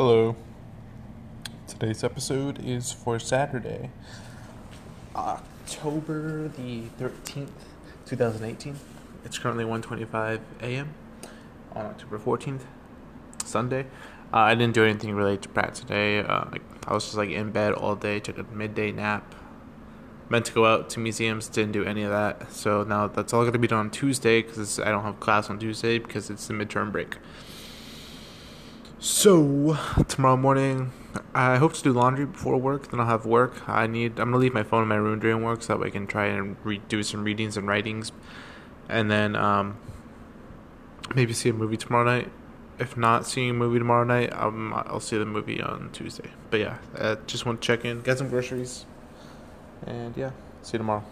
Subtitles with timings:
[0.00, 0.36] Hello.
[1.66, 3.90] Today's episode is for Saturday,
[5.16, 7.48] October the 13th,
[8.06, 8.76] 2018.
[9.24, 10.94] It's currently 1:25 a.m.
[11.74, 12.60] on October 14th,
[13.44, 13.86] Sunday.
[14.32, 16.20] Uh, I didn't do anything related to Pratt today.
[16.20, 16.44] Uh,
[16.86, 19.34] I was just like in bed all day, took a midday nap.
[20.28, 22.52] Meant to go out to museums, didn't do any of that.
[22.52, 25.50] So now that's all going to be done on Tuesday because I don't have class
[25.50, 27.16] on Tuesday because it's the midterm break.
[29.08, 30.92] So tomorrow morning,
[31.34, 32.90] I hope to do laundry before work.
[32.90, 33.66] Then I'll have work.
[33.66, 34.20] I need.
[34.20, 36.06] I'm gonna leave my phone in my room during work so that way I can
[36.06, 38.12] try and re- do some readings and writings,
[38.86, 39.78] and then um,
[41.14, 42.30] maybe see a movie tomorrow night.
[42.78, 46.30] If not seeing a movie tomorrow night, um, I'll see the movie on Tuesday.
[46.50, 48.84] But yeah, uh, just want to check in, get some groceries,
[49.86, 51.02] and yeah, see you tomorrow.